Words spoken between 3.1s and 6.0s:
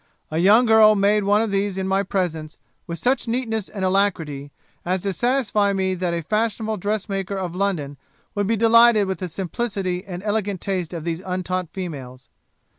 neatness and alacrity, as to satisfy me